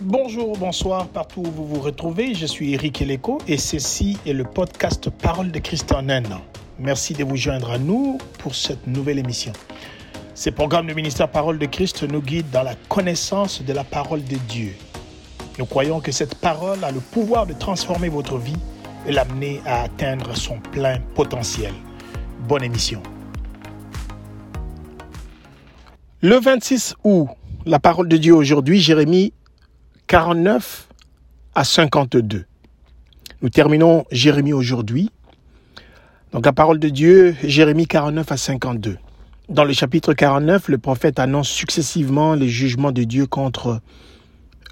[0.00, 2.32] Bonjour, bonsoir, partout où vous vous retrouvez.
[2.32, 6.22] Je suis Eric Eleko et ceci est le podcast Parole de Christ en un.
[6.78, 9.52] Merci de vous joindre à nous pour cette nouvelle émission.
[10.34, 14.22] Ces programmes du ministère Parole de Christ nous guident dans la connaissance de la parole
[14.22, 14.76] de Dieu.
[15.58, 18.54] Nous croyons que cette parole a le pouvoir de transformer votre vie
[19.04, 21.72] et l'amener à atteindre son plein potentiel.
[22.46, 23.02] Bonne émission.
[26.20, 27.26] Le 26 août,
[27.66, 29.32] la parole de Dieu aujourd'hui, Jérémie
[30.08, 30.88] 49
[31.54, 32.46] à 52.
[33.42, 35.10] Nous terminons Jérémie aujourd'hui.
[36.32, 38.96] Donc la parole de Dieu, Jérémie 49 à 52.
[39.50, 43.82] Dans le chapitre 49, le prophète annonce successivement les jugements de Dieu contre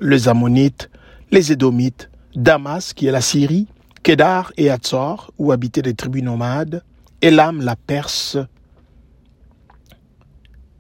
[0.01, 0.89] les Ammonites,
[1.31, 3.67] les Édomites, Damas, qui est la Syrie,
[4.03, 6.83] Kedar et Hatzor, où habitaient les tribus nomades,
[7.21, 8.39] Elam, la Perse,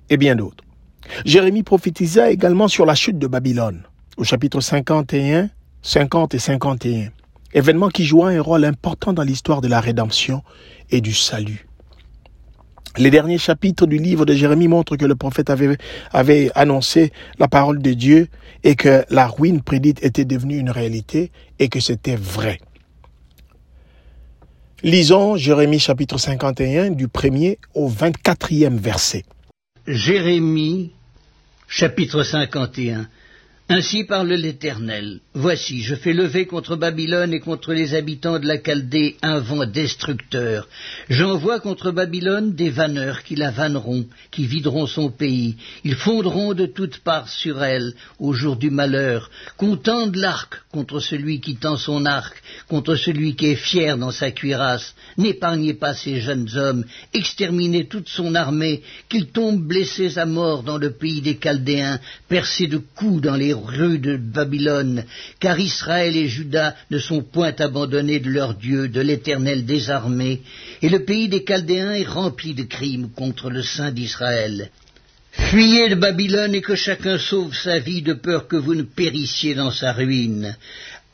[0.08, 0.64] et bien d'autres.
[1.26, 3.82] Jérémie prophétisa également sur la chute de Babylone
[4.16, 5.50] au chapitre 51,
[5.82, 7.10] 50 et 51,
[7.52, 10.42] événement qui joua un rôle important dans l'histoire de la rédemption
[10.90, 11.66] et du salut.
[12.96, 15.76] Les derniers chapitres du livre de Jérémie montrent que le prophète avait,
[16.12, 18.28] avait annoncé la parole de Dieu
[18.64, 22.58] et que la ruine prédite était devenue une réalité et que c'était vrai.
[24.82, 29.24] Lisons Jérémie chapitre 51 du premier au 24e verset.
[29.86, 30.92] Jérémie
[31.68, 33.08] chapitre 51
[33.68, 35.20] ainsi parle l'Éternel.
[35.34, 39.66] Voici, je fais lever contre Babylone et contre les habitants de la Chaldée un vent
[39.66, 40.68] destructeur.
[41.08, 45.56] J'envoie contre Babylone des vanneurs qui la vanneront, qui videront son pays.
[45.82, 49.30] Ils fondront de toutes parts sur elle au jour du malheur.
[49.56, 54.12] Qu'on tende l'arc contre celui qui tend son arc, contre celui qui est fier dans
[54.12, 54.94] sa cuirasse.
[55.18, 60.78] N'épargnez pas ces jeunes hommes, exterminez toute son armée, qu'ils tombent blessés à mort dans
[60.78, 65.04] le pays des Chaldéens, percés de coups dans les rues de Babylone,
[65.40, 70.42] car Israël et Juda ne sont point abandonnés de leur Dieu, de l'Éternel des armées,
[70.82, 74.70] et le pays des Chaldéens est rempli de crimes contre le Saint d'Israël.
[75.32, 79.54] Fuyez de Babylone et que chacun sauve sa vie de peur que vous ne périssiez
[79.54, 80.56] dans sa ruine.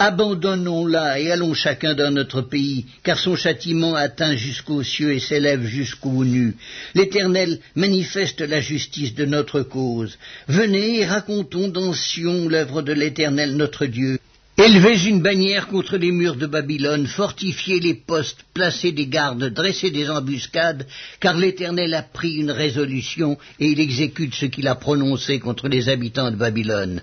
[0.04, 5.64] Abandonnons-la et allons chacun dans notre pays, car son châtiment atteint jusqu'aux cieux et s'élève
[5.64, 6.56] jusqu'aux nues.
[6.96, 10.18] L'Éternel manifeste la justice de notre cause.
[10.48, 14.18] Venez et racontons dans Sion l'œuvre de l'Éternel notre Dieu.
[14.58, 19.92] Élevez une bannière contre les murs de Babylone, fortifiez les postes, placez des gardes, dressez
[19.92, 20.84] des embuscades,
[21.20, 25.88] car l'Éternel a pris une résolution et il exécute ce qu'il a prononcé contre les
[25.88, 27.02] habitants de Babylone.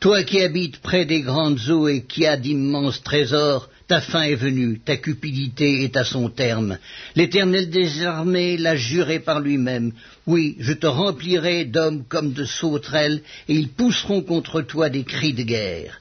[0.00, 4.36] Toi qui habites près des grandes eaux et qui as d'immenses trésors, ta fin est
[4.36, 6.78] venue, ta cupidité est à son terme.
[7.16, 9.92] L'Éternel des armées l'a juré par lui-même.
[10.26, 15.32] Oui, je te remplirai d'hommes comme de sauterelles, et ils pousseront contre toi des cris
[15.32, 16.00] de guerre.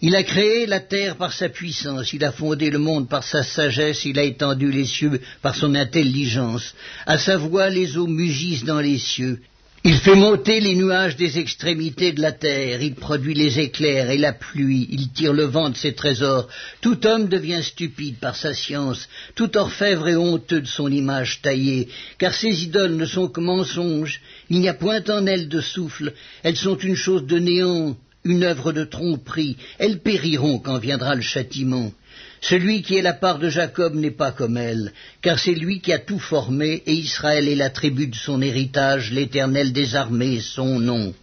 [0.00, 3.42] Il a créé la terre par sa puissance, il a fondé le monde par sa
[3.42, 6.74] sagesse, il a étendu les cieux par son intelligence.
[7.06, 9.40] À sa voix les eaux mugissent dans les cieux.
[9.86, 14.16] Il fait monter les nuages des extrémités de la terre, il produit les éclairs et
[14.16, 16.48] la pluie, il tire le vent de ses trésors.
[16.80, 21.88] Tout homme devient stupide par sa science, tout orfèvre est honteux de son image taillée,
[22.16, 26.14] car ces idoles ne sont que mensonges, il n'y a point en elles de souffle,
[26.42, 27.94] elles sont une chose de néant,
[28.24, 31.92] une œuvre de tromperie, elles périront quand viendra le châtiment.
[32.40, 34.92] Celui qui est la part de Jacob n'est pas comme elle,
[35.22, 39.12] car c'est lui qui a tout formé, et Israël est la tribu de son héritage,
[39.12, 41.14] l'Éternel des armées, son nom.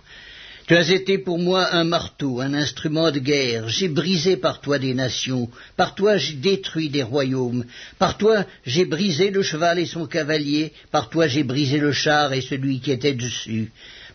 [0.67, 3.67] Tu as été pour moi un marteau, un instrument de guerre.
[3.67, 7.65] J'ai brisé par toi des nations, par toi j'ai détruit des royaumes,
[7.99, 12.31] par toi j'ai brisé le cheval et son cavalier, par toi j'ai brisé le char
[12.31, 13.71] et celui qui était dessus.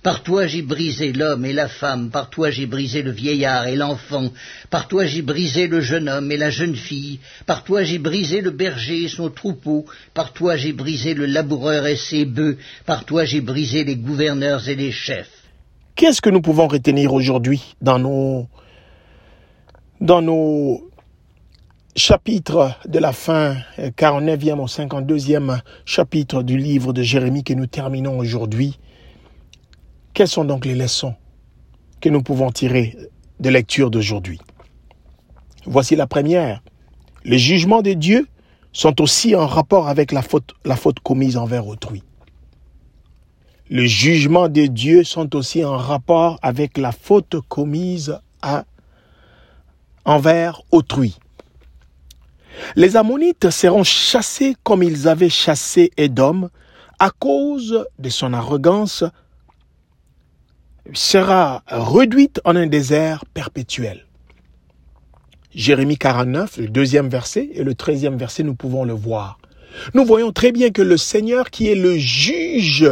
[0.07, 3.75] Par toi j'ai brisé l'homme et la femme, par toi j'ai brisé le vieillard et
[3.75, 4.29] l'enfant,
[4.71, 8.41] par toi j'ai brisé le jeune homme et la jeune fille, par toi j'ai brisé
[8.41, 9.85] le berger et son troupeau,
[10.15, 14.69] par toi j'ai brisé le laboureur et ses bœufs, par toi j'ai brisé les gouverneurs
[14.69, 15.43] et les chefs.
[15.97, 18.49] Qu'est-ce que nous pouvons retenir aujourd'hui dans nos,
[21.97, 28.19] chapitres de la fin, 49e ou 52e chapitre du livre de Jérémie que nous terminons
[28.19, 28.79] aujourd'hui?
[30.17, 31.15] Quelles sont donc les leçons
[32.01, 32.97] que nous pouvons tirer
[33.39, 34.41] de lecture d'aujourd'hui?
[35.67, 36.63] Voici la première.
[37.25, 38.27] Les jugements de Dieu
[38.73, 40.55] sont aussi en rapport avec la faute,
[41.03, 42.03] commise envers autrui.
[43.69, 48.65] Les jugements de Dieu sont aussi en rapport avec la faute commise à,
[50.07, 51.19] envers autrui.
[52.75, 56.49] Les Ammonites seront chassés comme ils avaient chassé Édom
[56.99, 59.05] à cause de son arrogance
[60.93, 64.07] sera réduite en un désert perpétuel.
[65.55, 69.39] Jérémie 49, le deuxième verset et le treizième verset, nous pouvons le voir.
[69.95, 72.91] Nous voyons très bien que le Seigneur qui est le juge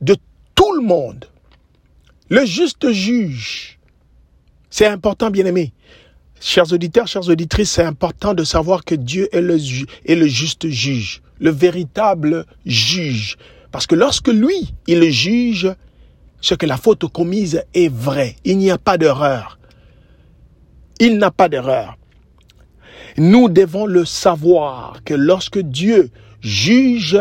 [0.00, 0.16] de
[0.54, 1.26] tout le monde,
[2.28, 3.78] le juste juge,
[4.70, 5.72] c'est important, bien aimé.
[6.40, 9.56] Chers auditeurs, chères auditrices, c'est important de savoir que Dieu est le,
[10.04, 13.36] est le juste juge, le véritable juge.
[13.70, 15.72] Parce que lorsque lui, il juge,
[16.44, 18.36] ce que la faute commise est vrai.
[18.44, 19.58] Il n'y a pas d'erreur.
[21.00, 21.96] Il n'a pas d'erreur.
[23.16, 26.10] Nous devons le savoir que lorsque Dieu
[26.42, 27.18] juge,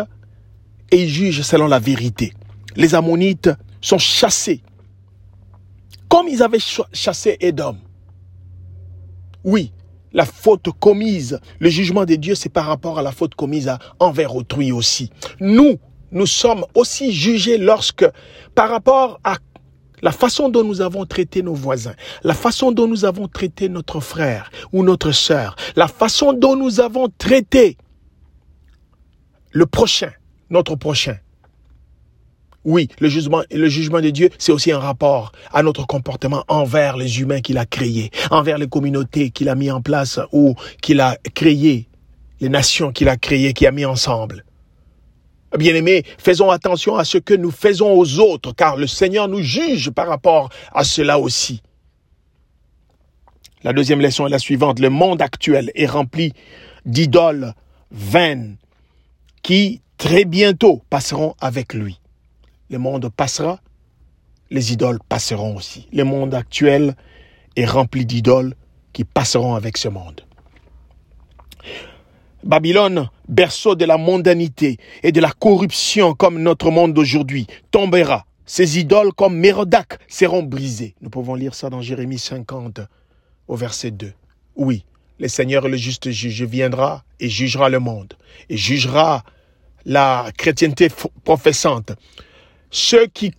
[0.92, 2.34] et juge selon la vérité.
[2.76, 3.50] Les Ammonites
[3.80, 4.62] sont chassés,
[6.10, 6.60] comme ils avaient
[6.92, 7.78] chassé Édom.
[9.46, 9.72] Oui,
[10.12, 14.36] la faute commise, le jugement de Dieu, c'est par rapport à la faute commise envers
[14.36, 15.12] autrui aussi.
[15.40, 15.80] Nous,
[16.14, 18.06] nous sommes aussi jugés lorsque,
[18.56, 19.38] par rapport à
[20.02, 24.00] la façon dont nous avons traité nos voisins, la façon dont nous avons traité notre
[24.00, 27.78] frère ou notre sœur, la façon dont nous avons traité
[29.52, 30.12] le prochain,
[30.50, 31.18] notre prochain.
[32.66, 36.96] Oui, le jugement, le jugement de Dieu, c'est aussi un rapport à notre comportement envers
[36.96, 41.02] les humains qu'il a créés, envers les communautés qu'il a mis en place ou qu'il
[41.02, 41.88] a créées,
[42.40, 44.46] les nations qu'il a créées, qu'il a mis ensemble.
[45.58, 49.92] Bien-aimés, faisons attention à ce que nous faisons aux autres, car le Seigneur nous juge
[49.92, 51.62] par rapport à cela aussi.
[53.64, 54.80] La deuxième leçon est la suivante.
[54.80, 56.34] Le monde actuel est rempli
[56.86, 57.54] d'idoles
[57.92, 58.58] vaines
[59.42, 62.00] qui très bientôt passeront avec lui.
[62.70, 63.60] Le monde passera,
[64.50, 65.88] les idoles passeront aussi.
[65.94, 66.96] Le monde actuel
[67.56, 68.56] est rempli d'idoles
[68.92, 70.22] qui passeront avec ce monde.
[72.44, 78.26] Babylone, berceau de la mondanité et de la corruption comme notre monde d'aujourd'hui, tombera.
[78.46, 80.96] Ses idoles comme Mérodac seront brisées.
[81.02, 82.82] Nous pouvons lire ça dans Jérémie 50
[83.48, 84.12] au verset 2.
[84.56, 84.86] Oui,
[85.20, 88.14] le Seigneur le juste juge viendra et jugera le monde
[88.50, 89.24] et jugera
[89.86, 90.90] la chrétienté
[91.24, 91.94] professante.
[92.70, 93.34] Ceux qui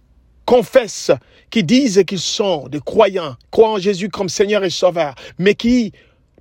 [0.47, 1.13] confessent,
[1.51, 5.93] qui disent qu'ils sont des croyants, croient en Jésus comme Seigneur et Sauveur, mais qui,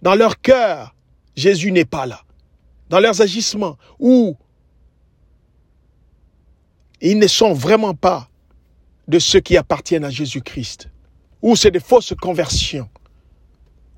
[0.01, 0.96] dans leur cœur,
[1.36, 2.22] Jésus n'est pas là
[2.94, 4.38] dans leurs agissements, où
[7.01, 8.30] ils ne sont vraiment pas
[9.07, 10.90] de ceux qui appartiennent à Jésus-Christ,
[11.42, 12.88] ou c'est des fausses conversions,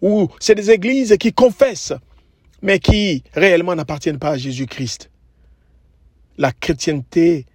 [0.01, 1.92] ou c'est des églises qui confessent,
[2.62, 5.12] mais qui réellement n'appartiennent pas à Jésus-Christ.
[6.38, 7.45] La chrétienté,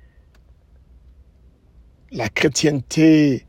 [2.12, 3.46] la chrétienté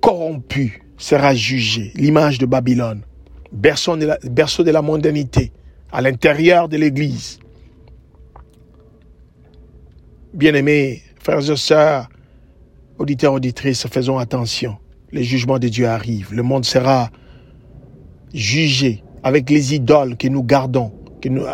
[0.00, 3.02] corrompue sera jugée, l'image de Babylone,
[3.50, 5.50] berceau de la, berceau de la mondanité,
[5.92, 7.38] à l'intérieur de l'Église.
[10.32, 12.08] Bien-aimés, frères et sœurs,
[12.98, 14.78] auditeurs, auditrices, faisons attention.
[15.12, 16.34] Les jugements de Dieu arrivent.
[16.34, 17.10] Le monde sera
[18.32, 20.92] jugé avec les idoles que nous gardons,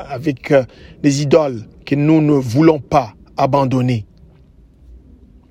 [0.09, 0.65] avec euh,
[1.03, 4.07] les idoles que nous ne voulons pas abandonner.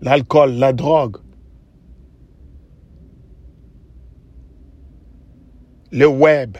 [0.01, 1.17] L'alcool, la drogue,
[5.91, 6.57] le web,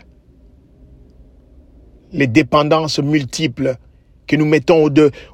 [2.12, 3.78] les dépendances multiples
[4.28, 4.90] que nous mettons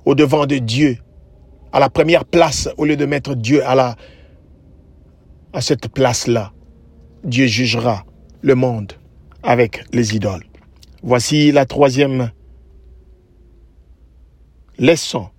[0.06, 0.98] au, devant de Dieu,
[1.72, 3.96] à la première place, au lieu de mettre Dieu à
[5.60, 6.54] cette place-là.
[7.24, 8.06] Dieu jugera
[8.42, 8.94] le monde
[9.44, 10.46] avec les idoles.
[11.04, 12.32] Voici la troisième
[14.80, 15.30] leçon.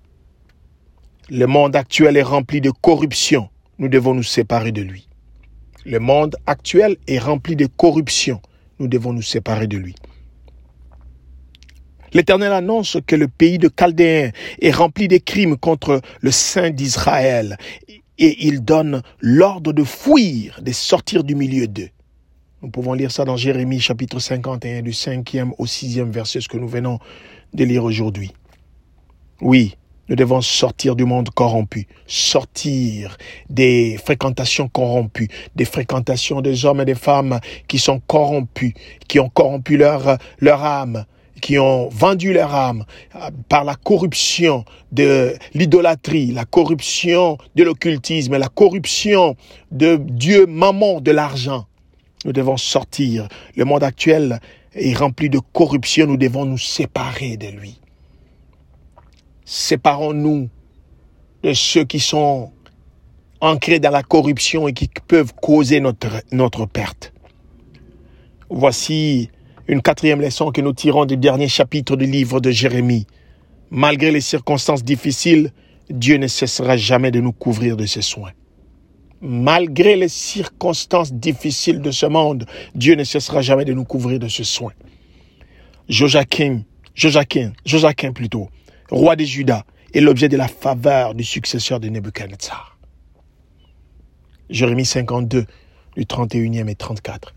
[1.29, 3.49] Le monde actuel est rempli de corruption.
[3.79, 5.09] Nous devons nous séparer de lui.
[5.85, 8.41] Le monde actuel est rempli de corruption.
[8.79, 9.95] Nous devons nous séparer de lui.
[12.17, 14.31] L'Éternel annonce que le pays de Chaldéens
[14.63, 17.59] est rempli de crimes contre le Saint d'Israël
[18.17, 21.91] et il donne l'ordre de fuir, de sortir du milieu d'eux.
[22.63, 26.57] Nous pouvons lire ça dans Jérémie chapitre 51 du 5e au 6e verset, ce que
[26.57, 27.01] nous venons
[27.53, 28.33] de lire aujourd'hui.
[29.43, 29.77] Oui,
[30.09, 33.19] nous devons sortir du monde corrompu, sortir
[33.51, 38.73] des fréquentations corrompues, des fréquentations des hommes et des femmes qui sont corrompus,
[39.07, 41.05] qui ont corrompu leur, leur âme,
[41.41, 48.37] qui ont vendu leur âme euh, par la corruption de l'idolâtrie, la corruption de l'occultisme,
[48.37, 49.37] la corruption
[49.71, 51.67] de Dieu maman de l'argent.
[52.25, 53.29] Nous devons sortir.
[53.55, 54.41] Le monde actuel
[54.75, 56.07] est rempli de corruption.
[56.07, 57.81] Nous devons nous séparer de lui.
[59.45, 60.49] Séparons-nous
[61.43, 62.51] de ceux qui sont
[63.41, 67.13] ancrés dans la corruption et qui peuvent causer notre, notre perte.
[68.49, 69.31] Voici
[69.69, 73.07] une quatrième leçon que nous tirons du dernier chapitre du livre de Jérémie.
[73.71, 75.53] Malgré les circonstances difficiles,
[75.91, 78.33] Dieu ne cessera jamais de nous couvrir de ses soins.
[79.21, 84.29] Malgré les circonstances difficiles de ce monde, Dieu ne cessera jamais de nous couvrir de
[84.29, 84.75] ses soins.
[85.89, 86.63] Joachim,
[86.95, 88.49] Joachim, Joachim plutôt,
[88.91, 92.79] roi des Judas, est l'objet de la faveur du successeur de Nebuchadnezzar.
[94.49, 95.45] Jérémie 52,
[95.97, 97.35] du 31e et 34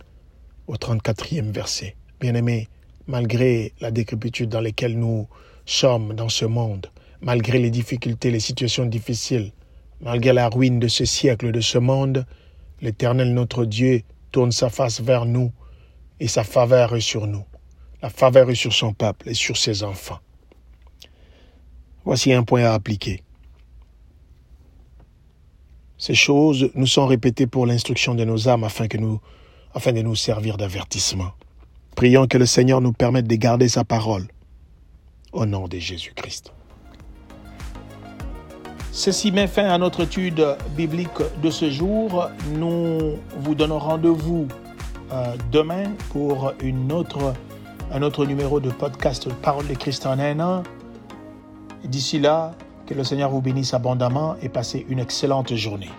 [0.67, 1.95] au 34e verset.
[2.19, 2.67] Bien-aimés,
[3.07, 5.27] malgré la décrépitude dans laquelle nous
[5.65, 6.88] sommes dans ce monde,
[7.21, 9.53] malgré les difficultés, les situations difficiles,
[10.01, 12.25] malgré la ruine de ce siècle, de ce monde,
[12.81, 15.53] l'Éternel notre Dieu tourne sa face vers nous
[16.19, 17.45] et sa faveur est sur nous.
[18.01, 20.19] La faveur est sur son peuple et sur ses enfants.
[22.03, 23.23] Voici un point à appliquer.
[25.97, 28.88] Ces choses nous sont répétées pour l'instruction de nos âmes afin,
[29.73, 31.31] afin de nous servir d'avertissement.
[31.96, 34.27] Prions que le Seigneur nous permette de garder sa parole.
[35.31, 36.51] Au nom de Jésus-Christ.
[38.91, 41.10] Ceci met fin à notre étude biblique
[41.41, 42.29] de ce jour.
[42.55, 44.48] Nous vous donnons rendez-vous
[45.12, 47.34] euh, demain pour une autre,
[47.91, 50.63] un autre numéro de podcast Parole de Christ en un an.
[51.84, 52.53] D'ici là,
[52.88, 55.91] que le Seigneur vous bénisse abondamment et passez une excellente journée.